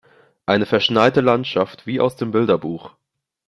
Eine 0.47 0.65
verschneite 0.65 1.21
Landschaft 1.21 1.85
wie 1.85 1.99
aus 1.99 2.15
dem 2.15 2.31
Bilderbuch. 2.31 2.89